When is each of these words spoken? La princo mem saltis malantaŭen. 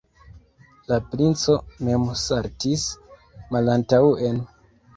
La 0.91 0.97
princo 1.11 1.57
mem 1.89 2.09
saltis 2.23 2.89
malantaŭen. 3.55 4.45